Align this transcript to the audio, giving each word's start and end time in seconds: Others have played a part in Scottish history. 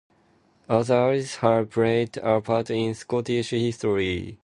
Others 0.67 1.35
have 1.35 1.69
played 1.69 2.17
a 2.17 2.41
part 2.41 2.71
in 2.71 2.95
Scottish 2.95 3.51
history. 3.51 4.39